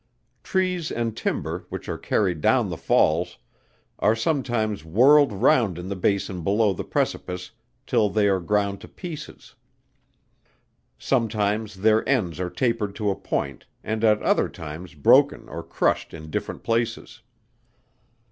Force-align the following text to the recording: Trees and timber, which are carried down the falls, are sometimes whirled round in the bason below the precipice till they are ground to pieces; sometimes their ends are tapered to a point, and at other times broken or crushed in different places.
Trees 0.41 0.89
and 0.91 1.15
timber, 1.15 1.67
which 1.69 1.87
are 1.87 1.95
carried 1.99 2.41
down 2.41 2.71
the 2.71 2.75
falls, 2.75 3.37
are 3.99 4.15
sometimes 4.15 4.83
whirled 4.83 5.31
round 5.31 5.77
in 5.77 5.89
the 5.89 5.95
bason 5.95 6.41
below 6.43 6.73
the 6.73 6.83
precipice 6.83 7.51
till 7.85 8.09
they 8.09 8.27
are 8.27 8.39
ground 8.39 8.81
to 8.81 8.87
pieces; 8.87 9.53
sometimes 10.97 11.75
their 11.75 12.01
ends 12.09 12.39
are 12.39 12.49
tapered 12.49 12.95
to 12.95 13.11
a 13.11 13.15
point, 13.15 13.67
and 13.83 14.03
at 14.03 14.23
other 14.23 14.49
times 14.49 14.95
broken 14.95 15.47
or 15.47 15.61
crushed 15.61 16.15
in 16.15 16.31
different 16.31 16.63
places. 16.63 17.21